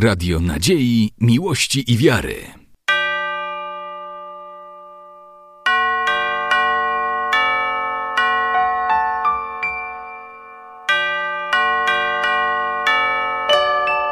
[0.00, 2.34] Radio Nadziei, Miłości i Wiary.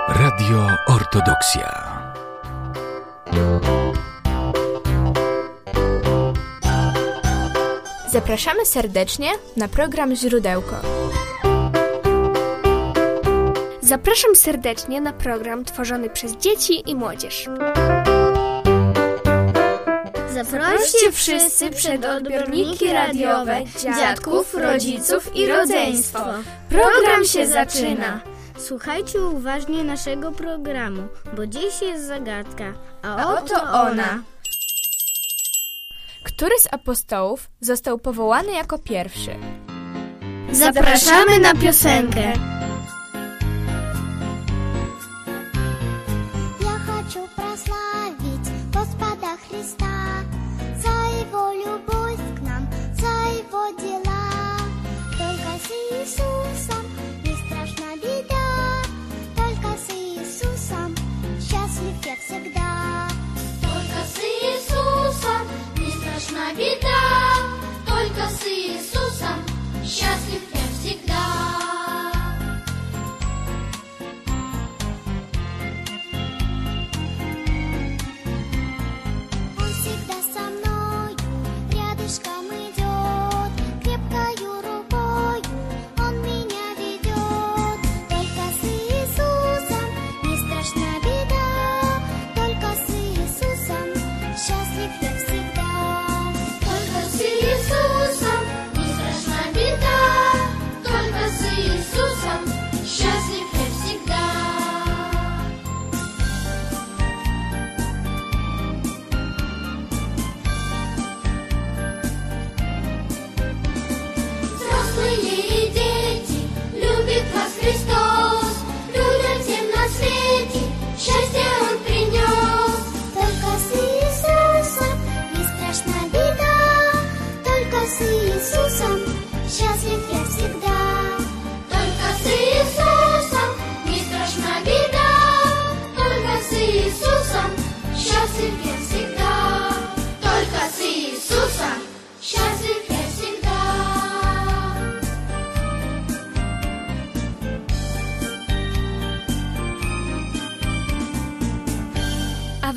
[0.09, 2.00] Radio Ortodoksja.
[8.12, 10.77] Zapraszamy serdecznie na program Źródełko.
[13.87, 17.48] Zapraszam serdecznie na program tworzony przez dzieci i młodzież.
[20.34, 26.24] Zaproście wszyscy przed odbiorniki radiowe dziadków, rodziców i rodzeństwo.
[26.69, 28.20] Program się zaczyna.
[28.59, 31.02] Słuchajcie uważnie naszego programu,
[31.37, 34.23] bo dziś jest zagadka, a, A oto ona.
[36.24, 39.37] Który z apostołów został powołany jako pierwszy?
[40.52, 42.32] Zapraszamy na piosenkę.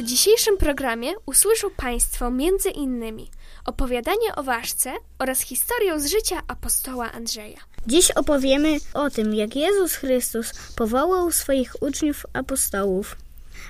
[0.09, 3.31] Dzisiejszym programie usłyszą Państwo między innymi
[3.65, 7.57] opowiadanie o ważce oraz historię z życia apostoła Andrzeja.
[7.87, 13.15] Dziś opowiemy o tym, jak Jezus Chrystus powołał swoich uczniów apostołów.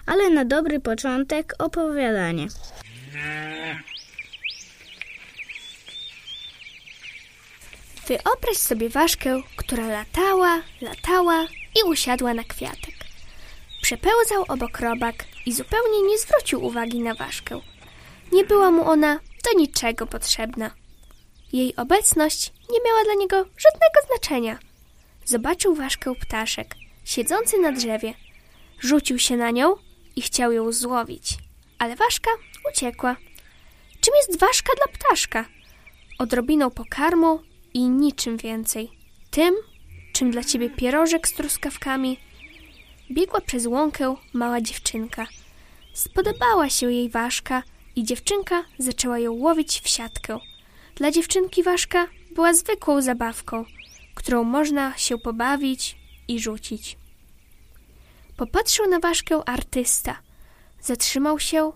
[0.05, 2.47] Ale na dobry początek opowiadanie.
[8.07, 11.47] Wyobraź sobie ważkę, która latała, latała
[11.79, 12.98] i usiadła na kwiatek.
[13.89, 17.61] Przepełzał obok robak i zupełnie nie zwrócił uwagi na ważkę.
[18.31, 20.71] Nie była mu ona do niczego potrzebna.
[21.53, 24.59] Jej obecność nie miała dla niego żadnego znaczenia.
[25.25, 28.13] Zobaczył ważkę ptaszek, siedzący na drzewie.
[28.79, 29.75] Rzucił się na nią
[30.15, 31.37] i chciał ją złowić,
[31.79, 32.31] ale ważka
[32.71, 33.15] uciekła.
[34.01, 35.45] Czym jest ważka dla ptaszka?
[36.19, 37.41] Odrobiną pokarmu
[37.73, 38.91] i niczym więcej.
[39.31, 39.55] Tym,
[40.13, 42.28] czym dla ciebie pierożek z truskawkami.
[43.11, 45.27] Biegła przez łąkę mała dziewczynka.
[45.93, 47.63] Spodobała się jej ważka
[47.95, 50.39] i dziewczynka zaczęła ją łowić w siatkę.
[50.95, 53.65] Dla dziewczynki ważka była zwykłą zabawką,
[54.15, 55.97] którą można się pobawić
[56.27, 56.97] i rzucić.
[58.37, 60.19] Popatrzył na ważkę artysta.
[60.81, 61.71] Zatrzymał się,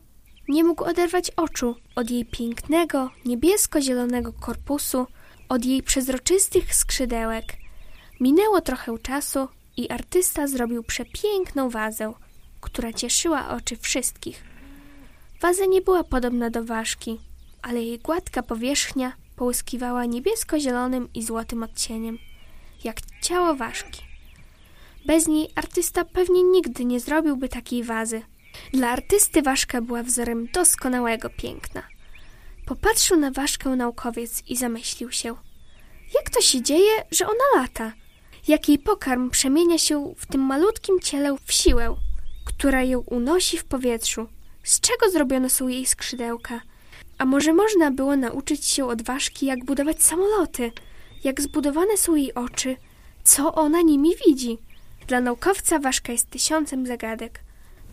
[0.48, 5.08] nie mógł oderwać oczu od jej pięknego, niebiesko-zielonego korpusu,
[5.50, 7.46] od jej przezroczystych skrzydełek.
[8.20, 9.48] Minęło trochę czasu
[9.78, 12.14] i artysta zrobił przepiękną wazę,
[12.62, 14.44] która cieszyła oczy wszystkich.
[15.42, 17.20] Waza nie była podobna do ważki,
[17.62, 22.18] ale jej gładka powierzchnia połyskiwała niebiesko-zielonym i złotym odcieniem,
[22.84, 24.02] jak ciało ważki.
[25.06, 28.22] Bez niej artysta pewnie nigdy nie zrobiłby takiej wazy.
[28.74, 31.84] Dla artysty ważka była wzorem doskonałego piękna.
[32.66, 35.36] Popatrzył na ważkę naukowiec i zamyślił się.
[36.16, 37.94] Jak to się dzieje, że ona lata?
[38.48, 41.96] Jak jej pokarm przemienia się w tym malutkim ciele w siłę,
[42.46, 44.28] która ją unosi w powietrzu?
[44.64, 46.62] Z czego zrobione są jej skrzydełka?
[47.18, 50.72] A może można było nauczyć się od ważki, jak budować samoloty?
[51.24, 52.76] Jak zbudowane są jej oczy?
[53.24, 54.58] Co ona nimi widzi?
[55.08, 57.40] Dla naukowca ważka jest tysiącem zagadek.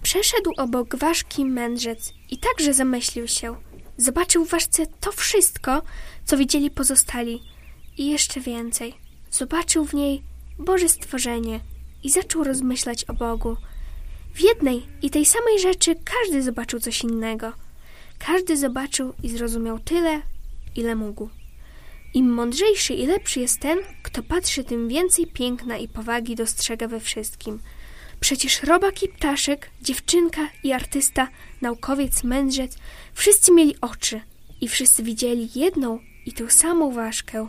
[0.03, 3.57] Przeszedł obok ważki mędrzec i także zamyślił się.
[3.97, 5.83] Zobaczył w ważce to wszystko,
[6.25, 7.43] co widzieli pozostali
[7.99, 8.95] i jeszcze więcej.
[9.31, 10.30] Zobaczył w niej
[10.61, 11.61] Boże stworzenie
[12.03, 13.57] i zaczął rozmyślać o Bogu.
[14.35, 17.53] W jednej i tej samej rzeczy każdy zobaczył coś innego.
[18.19, 20.23] Każdy zobaczył i zrozumiał tyle,
[20.77, 21.29] ile mógł.
[22.15, 27.01] Im mądrzejszy i lepszy jest ten, kto patrzy, tym więcej piękna i powagi dostrzega we
[27.01, 27.59] wszystkim.
[28.21, 31.29] Przecież robak i ptaszek, dziewczynka i artysta,
[31.61, 32.77] naukowiec, mędrzec,
[33.15, 34.21] wszyscy mieli oczy
[34.61, 37.49] i wszyscy widzieli jedną i tę samą ważkę.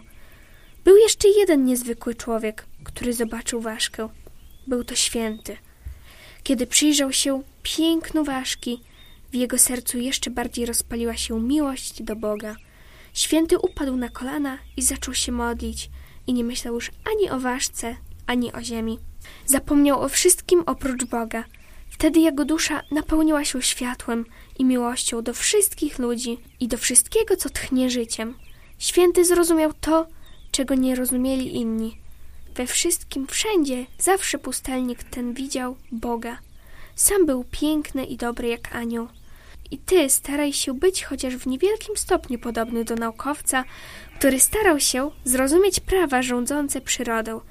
[0.83, 4.09] Był jeszcze jeden niezwykły człowiek, który zobaczył ważkę.
[4.67, 5.57] Był to święty.
[6.43, 8.81] Kiedy przyjrzał się pięknu ważki,
[9.31, 12.55] w jego sercu jeszcze bardziej rozpaliła się miłość do Boga.
[13.13, 15.89] Święty upadł na kolana i zaczął się modlić
[16.27, 17.95] i nie myślał już ani o ważce,
[18.27, 18.99] ani o ziemi.
[19.45, 21.43] Zapomniał o wszystkim oprócz Boga.
[21.89, 24.25] Wtedy jego dusza napełniła się światłem
[24.59, 28.33] i miłością do wszystkich ludzi i do wszystkiego, co tchnie życiem.
[28.77, 30.07] Święty zrozumiał to,
[30.51, 31.97] czego nie rozumieli inni.
[32.55, 36.37] We wszystkim, wszędzie, zawsze pustelnik ten widział Boga.
[36.95, 39.07] Sam był piękny i dobry jak anioł.
[39.71, 43.63] I ty staraj się być chociaż w niewielkim stopniu podobny do naukowca,
[44.19, 47.41] który starał się zrozumieć prawa rządzące przyrodą,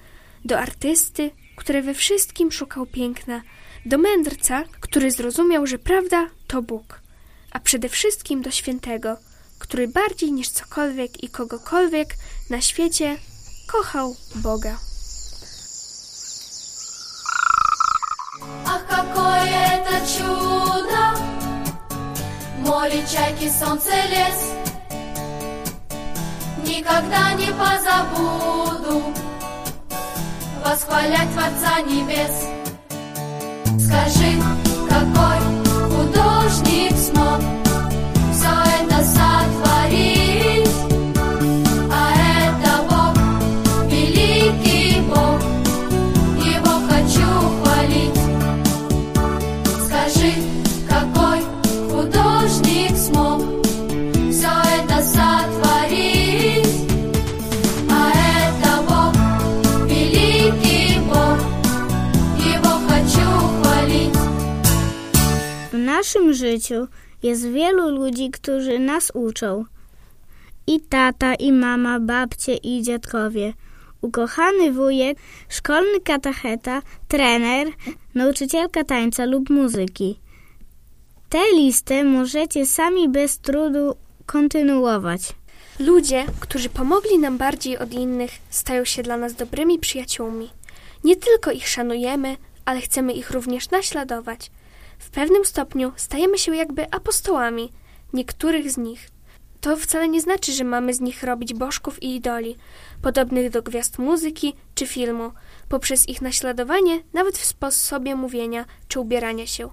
[0.45, 3.43] do artysty, który we wszystkim szukał piękna,
[3.87, 7.01] do mędrca, który zrozumiał, że prawda to Bóg,
[7.51, 9.17] a przede wszystkim do świętego,
[9.59, 12.15] który bardziej niż cokolwiek i kogokolwiek
[12.51, 13.17] na świecie
[13.67, 14.77] kochał Boga.
[18.67, 21.03] Ах, какое это чудо!
[22.59, 24.41] Море, чайки, солнце, лес
[26.65, 29.03] Никогда не позабуду
[30.65, 32.47] Восхвалять Творца Небес
[33.85, 34.41] Скажи,
[34.89, 35.40] какой
[66.41, 66.87] życiu
[67.23, 69.65] jest wielu ludzi, którzy nas uczą.
[70.67, 73.53] I tata, i mama, babcie, i dziadkowie.
[74.01, 77.67] Ukochany wujek, szkolny katacheta, trener,
[78.15, 80.21] nauczycielka tańca lub muzyki.
[81.29, 83.97] Tę listę możecie sami bez trudu
[84.27, 85.21] kontynuować.
[85.79, 90.51] Ludzie, którzy pomogli nam bardziej od innych, stają się dla nas dobrymi przyjaciółmi.
[91.05, 94.51] Nie tylko ich szanujemy, ale chcemy ich również naśladować.
[95.01, 97.73] W pewnym stopniu stajemy się jakby apostołami
[98.13, 99.09] niektórych z nich.
[99.61, 102.57] To wcale nie znaczy, że mamy z nich robić bożków i idoli,
[103.03, 105.33] podobnych do gwiazd muzyki czy filmu,
[105.69, 109.71] poprzez ich naśladowanie nawet w sposobie mówienia czy ubierania się.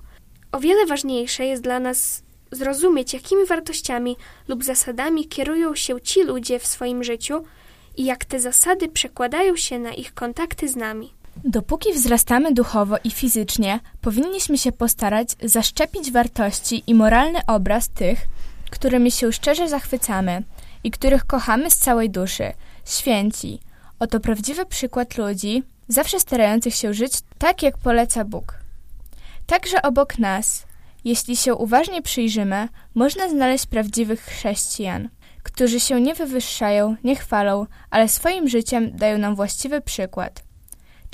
[0.52, 6.60] O wiele ważniejsze jest dla nas zrozumieć, jakimi wartościami lub zasadami kierują się ci ludzie
[6.60, 7.44] w swoim życiu
[7.98, 11.14] i jak te zasady przekładają się na ich kontakty z nami.
[11.44, 18.28] Dopóki wzrastamy duchowo i fizycznie, powinniśmy się postarać zaszczepić wartości i moralny obraz tych,
[18.72, 20.44] którymi się szczerze zachwycamy
[20.84, 22.54] i których kochamy z całej duszy.
[22.86, 23.60] Święci.
[24.00, 28.60] Oto prawdziwy przykład ludzi, zawsze starających się żyć tak, jak poleca Bóg.
[29.46, 30.66] Także obok nas,
[31.06, 35.10] jeśli się uważnie przyjrzymy, można znaleźć prawdziwych chrześcijan,
[35.44, 40.47] którzy się nie wywyższają, nie chwalą, ale swoim życiem dają nam właściwy przykład.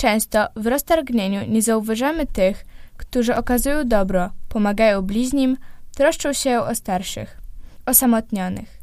[0.03, 2.65] Często w roztargnieniu nie zauważamy tych,
[2.97, 5.57] którzy okazują dobro, pomagają bliźnim,
[5.95, 7.37] troszczą się o starszych,
[7.85, 8.77] osamotnionych.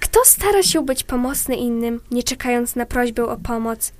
[0.00, 3.92] Kto stara się być pomocny innym, nie czekając na prośbę o pomoc?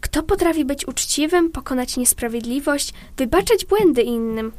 [0.00, 4.52] Kto potrafi być uczciwym, pokonać niesprawiedliwość, wybaczać błędy innym?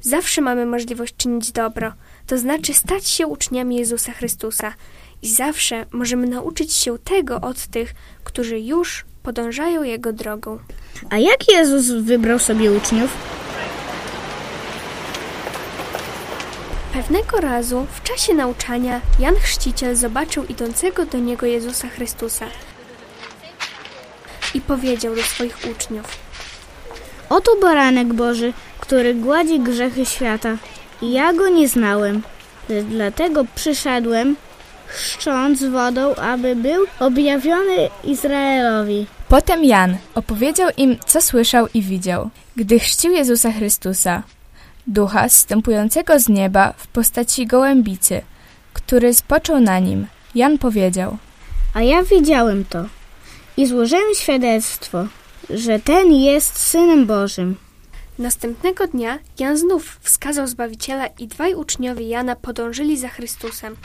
[0.00, 1.92] Zawsze mamy możliwość czynić dobro,
[2.26, 4.74] to znaczy stać się uczniami Jezusa Chrystusa.
[5.22, 10.58] I zawsze możemy nauczyć się tego od tych, którzy już podążają Jego drogą.
[11.10, 13.10] A jak Jezus wybrał sobie uczniów?
[16.92, 22.46] Pewnego razu w czasie nauczania Jan Chrzciciel zobaczył idącego do niego Jezusa Chrystusa
[24.54, 26.18] i powiedział do swoich uczniów:
[27.28, 30.56] Oto baranek Boży, który gładzi grzechy świata.
[31.02, 32.22] Ja go nie znałem,
[32.68, 34.36] lecz dlatego przyszedłem,
[34.88, 39.06] chrzcząc wodą, aby był objawiony Izraelowi.
[39.28, 44.22] Potem Jan opowiedział im, co słyszał i widział, gdy chrzcił Jezusa Chrystusa.
[44.86, 48.22] ducha zstępującego z nieba w postaci gołębicy,
[48.72, 50.06] który spoczął na nim.
[50.34, 51.16] Jan powiedział:
[51.74, 52.84] A ja widziałem to
[53.56, 55.06] i złożyłem świadectwo,
[55.50, 57.56] że ten jest synem Bożym.
[58.18, 63.76] Następnego dnia Jan znów wskazał Zbawiciela i dwaj uczniowie Jana podążyli za Chrystusem.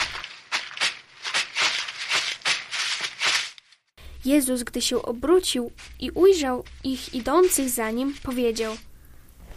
[4.25, 8.75] Jezus, gdy się obrócił i ujrzał ich idących za nim, powiedział.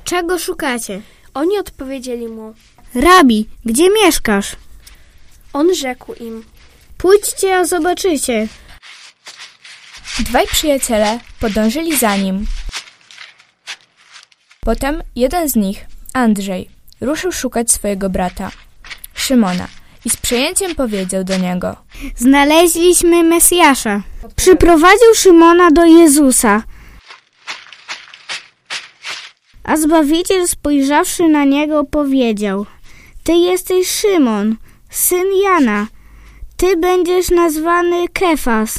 [0.04, 1.02] Czego szukacie?
[1.35, 2.54] Oni odpowiedzieli mu.
[2.94, 4.56] Rabi, gdzie mieszkasz?
[5.52, 6.44] On rzekł im.
[6.99, 8.49] Pójdźcie, a zobaczycie.
[10.18, 12.46] Dwaj przyjaciele podążyli za nim.
[14.61, 16.70] Potem jeden z nich, Andrzej,
[17.00, 18.50] ruszył szukać swojego brata,
[19.14, 19.68] Szymona,
[20.06, 21.76] i z przejęciem powiedział do niego:
[22.16, 24.02] Znaleźliśmy Mesjasza.
[24.36, 26.62] Przyprowadził Szymona do Jezusa.
[29.64, 32.66] A Zbawiciel spojrzawszy na niego powiedział:
[33.25, 34.56] Ty jesteś Szymon,
[34.90, 35.86] syn Jana.
[36.56, 38.78] Ty będziesz nazwany Kefas.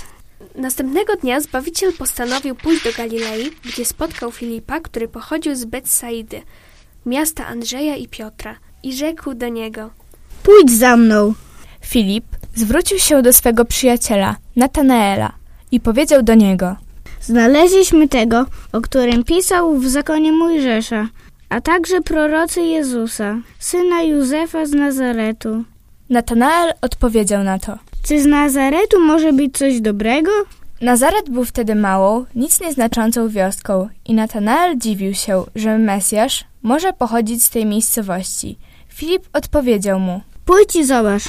[0.56, 6.42] Następnego dnia Zbawiciel postanowił pójść do Galilei, gdzie spotkał Filipa, który pochodził z Betsaidy,
[7.06, 9.90] miasta Andrzeja i Piotra, i rzekł do niego.
[10.48, 11.34] Pójdź za mną.
[11.82, 12.26] Filip
[12.56, 15.32] zwrócił się do swego przyjaciela, Natanaela,
[15.72, 16.76] i powiedział do niego:
[17.22, 21.08] Znaleźliśmy tego, o którym pisał w zakonie Mojżesza,
[21.50, 25.64] a także prorocy Jezusa, syna Józefa z Nazaretu.
[26.10, 30.32] Natanael odpowiedział na to: Czy z Nazaretu może być coś dobrego?
[30.82, 37.44] Nazaret był wtedy małą, nic nieznaczącą wioską i Natanael dziwił się, że Mesjasz może pochodzić
[37.44, 38.58] z tej miejscowości.
[38.90, 41.24] Filip odpowiedział mu: Pójdź i zobacz.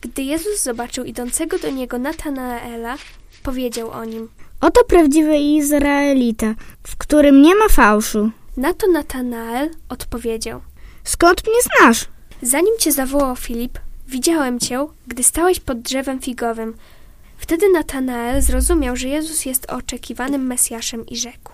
[0.00, 2.96] Gdy Jezus zobaczył idącego do niego Natanaela,
[3.42, 4.28] powiedział o nim.
[4.60, 6.54] Oto prawdziwy Izraelita,
[6.86, 8.30] w którym nie ma fałszu.
[8.56, 10.60] Na to Natanael odpowiedział.
[11.04, 12.06] Skąd mnie znasz?
[12.42, 16.74] Zanim cię zawołał Filip, widziałem cię, gdy stałeś pod drzewem figowym.
[17.38, 21.52] Wtedy Natanael zrozumiał, że Jezus jest oczekiwanym Mesjaszem i rzekł.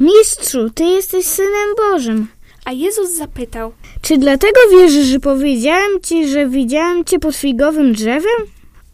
[0.00, 2.28] Mistrzu, ty jesteś synem Bożym.
[2.66, 8.40] A Jezus zapytał, Czy dlatego wierzysz, że powiedziałem ci, że widziałem cię pod figowym drzewem?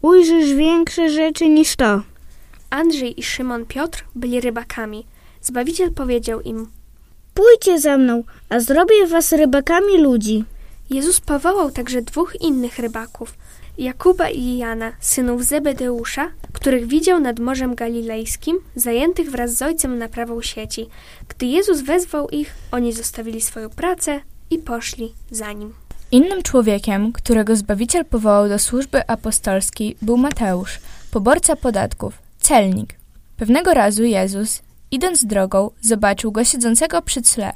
[0.01, 2.01] Ujrzysz większe rzeczy niż to.
[2.69, 5.05] Andrzej i Szymon Piotr byli rybakami.
[5.41, 6.67] Zbawiciel powiedział im,
[7.33, 10.43] Pójdźcie za mną, a zrobię was rybakami ludzi.
[10.93, 13.37] Jezus powołał także dwóch innych rybaków,
[13.77, 20.41] Jakuba i Jana, synów Zebedeusza, których widział nad Morzem Galilejskim, zajętych wraz z ojcem naprawą
[20.41, 20.87] sieci.
[21.27, 24.19] Gdy Jezus wezwał ich, oni zostawili swoją pracę
[24.49, 25.73] i poszli za nim.
[26.11, 30.79] Innym człowiekiem, którego Zbawiciel powołał do służby apostolskiej, był Mateusz,
[31.11, 32.95] poborca podatków, celnik.
[33.37, 37.53] Pewnego razu Jezus, idąc drogą, zobaczył go siedzącego przy tle.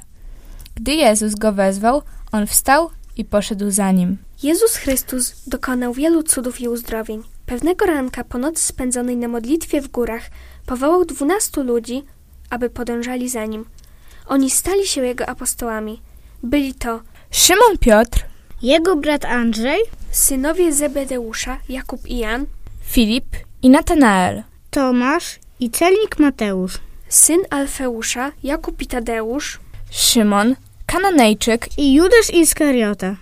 [0.74, 2.02] Gdy Jezus go wezwał,
[2.32, 4.16] on wstał i poszedł za nim.
[4.42, 7.22] Jezus Chrystus dokonał wielu cudów i uzdrowień.
[7.46, 10.22] Pewnego ranka po nocy spędzonej na modlitwie w górach
[10.66, 12.02] powołał dwunastu ludzi,
[12.50, 13.64] aby podążali za nim.
[14.26, 16.00] Oni stali się jego apostołami.
[16.42, 18.24] Byli to Szymon Piotr,
[18.62, 22.46] Jego brat Andrzej, synowie Zebedeusza, Jakub i Jan,
[22.82, 26.78] Filip i Natanael, Tomasz i celnik Mateusz.
[27.08, 29.58] syn Alfeusza, Jakub i Tadeusz,
[29.90, 30.56] Szymon,
[30.92, 33.14] Kananejczyk I Judasz Iskariota.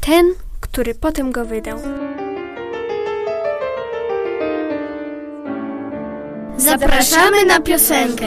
[0.00, 1.78] ten, który potem go wydał.
[6.56, 8.26] Zapraszamy na piosenkę.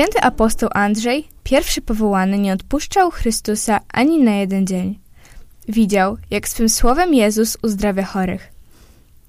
[0.00, 4.98] Święty apostoł Andrzej, pierwszy powołany, nie odpuszczał Chrystusa ani na jeden dzień.
[5.68, 8.52] Widział, jak swym słowem Jezus uzdrawia chorych.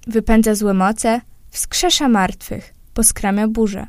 [0.06, 3.86] Wypędza złe moce, wskrzesza martwych, poskramia burzę.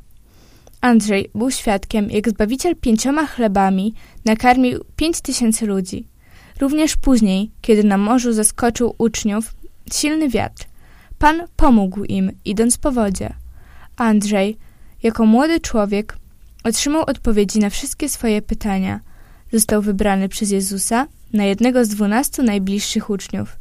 [0.82, 3.94] Andrzej był świadkiem, jak Zbawiciel pięcioma chlebami
[4.26, 6.08] nakarmił pięć tysięcy ludzi.
[6.60, 9.56] Również później, kiedy na morzu zaskoczył uczniów
[9.94, 10.66] silny wiatr,
[11.20, 13.34] Pan pomógł im, idąc po wodzie.
[13.98, 14.58] Andrzej,
[15.04, 16.18] jako młody człowiek,
[16.64, 19.00] otrzymał odpowiedzi na wszystkie swoje pytania.
[19.54, 23.56] Został wybrany przez Jezusa na jednego z dwunastu najbliższych uczniów.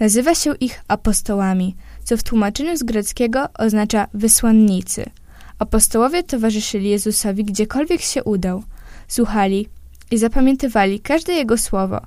[0.00, 5.10] Nazywa się ich apostołami, co w tłumaczeniu z greckiego oznacza wysłannicy.
[5.58, 8.62] Apostołowie towarzyszyli Jezusowi gdziekolwiek się udał,
[9.08, 9.68] słuchali
[10.10, 12.00] i zapamiętywali każde jego słowo,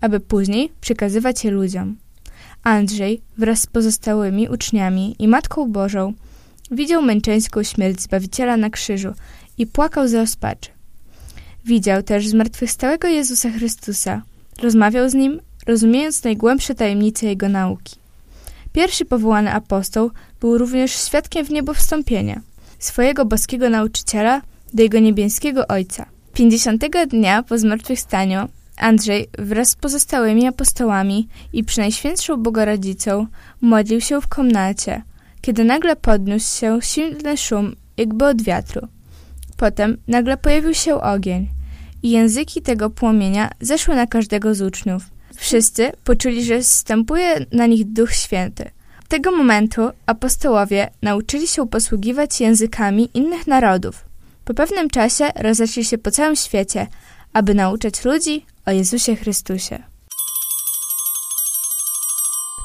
[0.00, 1.96] aby później przekazywać je ludziom.
[2.62, 6.12] Andrzej wraz z pozostałymi uczniami i Matką Bożą
[6.70, 9.14] widział męczeńską śmierć Zbawiciela na krzyżu
[9.60, 10.70] i płakał z rozpaczy.
[11.64, 14.22] Widział też zmartwychwstałego Jezusa Chrystusa,
[14.62, 17.96] rozmawiał z Nim, rozumiejąc najgłębsze tajemnice Jego nauki.
[18.72, 22.40] Pierwszy powołany apostoł był również świadkiem w niebo wstąpienia,
[22.78, 24.42] swojego boskiego nauczyciela
[24.74, 26.06] do Jego niebieskiego Ojca.
[26.34, 33.26] Pięćdziesiątego dnia po zmartwychwstaniu Andrzej wraz z pozostałymi apostołami i przynajświętszą Bogorodzicą
[33.60, 35.02] modlił się w komnacie,
[35.40, 38.88] kiedy nagle podniósł się silny szum, jakby od wiatru.
[39.60, 41.48] Potem nagle pojawił się ogień
[42.02, 45.02] i języki tego płomienia zeszły na każdego z uczniów.
[45.36, 48.70] Wszyscy poczuli, że zstępuje na nich Duch Święty.
[49.08, 54.04] Tego momentu apostołowie nauczyli się posługiwać językami innych narodów.
[54.44, 56.86] Po pewnym czasie rozeszli się po całym świecie,
[57.32, 59.82] aby nauczać ludzi o Jezusie Chrystusie.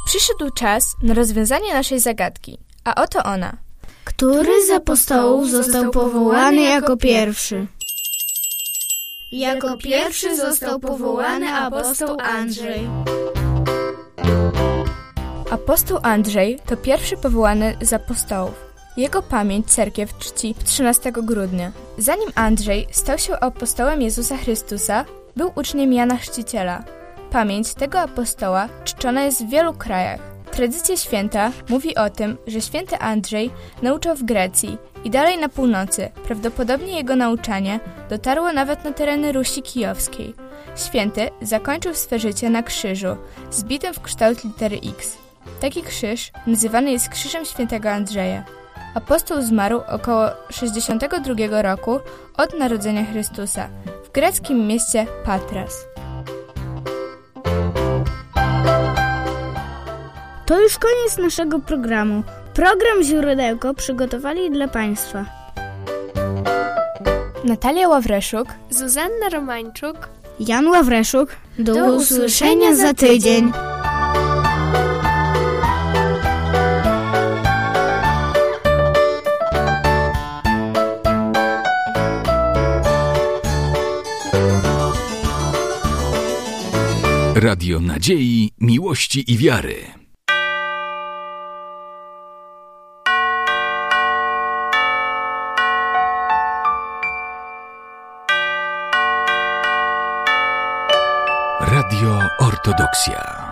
[0.06, 3.65] Przyszedł czas na rozwiązanie naszej zagadki, a oto ona.
[4.18, 7.68] Który z apostołów został powołany jako pierwszy?
[9.32, 12.90] Jako pierwszy został powołany apostoł Andrzej.
[15.52, 18.54] Apostoł Andrzej to pierwszy powołany z apostołów.
[18.98, 21.72] Jego pamięć cerkiew czci 13 grudnia.
[21.98, 26.84] Zanim Andrzej stał się apostołem Jezusa Chrystusa, był uczniem Jana Chrzciciela.
[27.32, 30.35] Pamięć tego apostoła czczona jest w wielu krajach.
[30.56, 36.10] Tradycja święta mówi o tym, że święty Andrzej nauczał w Grecji i dalej na północy.
[36.26, 40.34] Prawdopodobnie jego nauczanie dotarło nawet na tereny Rusi Kijowskiej.
[40.76, 43.08] Święty zakończył swe życie na krzyżu,
[43.52, 45.18] zbitym w kształt litery X.
[45.62, 48.44] Taki krzyż nazywany jest krzyżem świętego Andrzeja.
[48.94, 52.00] Apostoł zmarł około 62 roku
[52.38, 53.70] od narodzenia Chrystusa
[54.06, 55.95] w greckim mieście Patras.
[60.46, 62.24] To już koniec naszego programu.
[62.54, 65.26] Program Źródełko przygotowali dla Państwa
[67.44, 70.10] Natalia Ławreszuk, Zuzanna Romańczuk.
[70.40, 71.30] Jan Ławreszuk.
[71.60, 73.52] Do, Do usłyszenia za tydzień.
[87.36, 90.05] Radio Nadziei, Miłości i Wiary.
[101.96, 103.45] Radio Ortodoksja.